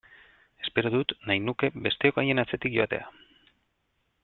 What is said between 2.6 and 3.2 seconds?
joatea!